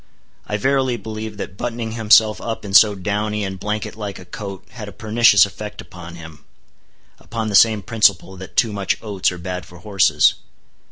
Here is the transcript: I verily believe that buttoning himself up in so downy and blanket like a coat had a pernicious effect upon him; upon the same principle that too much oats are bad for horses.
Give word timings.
I 0.47 0.57
verily 0.57 0.97
believe 0.97 1.37
that 1.37 1.57
buttoning 1.57 1.91
himself 1.91 2.41
up 2.41 2.65
in 2.65 2.73
so 2.73 2.95
downy 2.95 3.43
and 3.43 3.59
blanket 3.59 3.95
like 3.95 4.17
a 4.17 4.25
coat 4.25 4.65
had 4.71 4.87
a 4.87 4.91
pernicious 4.91 5.45
effect 5.45 5.79
upon 5.79 6.15
him; 6.15 6.43
upon 7.19 7.49
the 7.49 7.55
same 7.55 7.83
principle 7.83 8.35
that 8.37 8.57
too 8.57 8.73
much 8.73 8.97
oats 9.03 9.31
are 9.31 9.37
bad 9.37 9.63
for 9.63 9.77
horses. 9.77 10.33